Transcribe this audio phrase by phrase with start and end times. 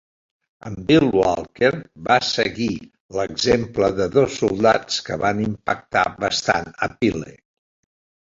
[0.67, 1.69] En Bill Walker,
[2.07, 2.69] va seguir
[3.17, 7.37] l'exemple de dos soldats que van impactar bastant a Pyle.